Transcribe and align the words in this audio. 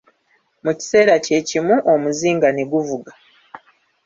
Mu 0.63 0.71
kiseera 0.79 1.15
kye 1.25 1.39
kimu 1.47 1.75
omuzinga 1.93 2.47
ne 2.51 2.63
guvuga. 2.71 3.11